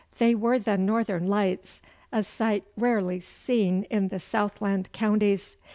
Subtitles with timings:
[0.17, 1.79] They were the northern lights,
[2.11, 5.57] a sight rarely seen in the southland counties.